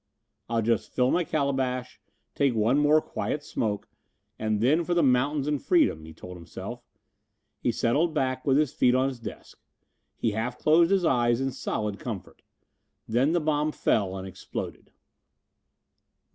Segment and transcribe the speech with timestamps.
[0.49, 2.01] "I'll just fill my calabash,
[2.33, 3.87] take one more quiet smoke,
[4.39, 6.81] and then for the mountains and freedom," he told himself.
[7.59, 9.59] He settled back with his feet on his desk.
[10.15, 12.41] He half closed his eyes in solid comfort.
[13.07, 14.91] Then the bomb fell and exploded.